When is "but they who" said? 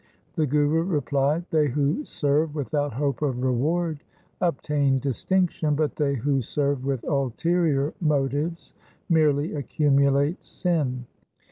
5.75-6.41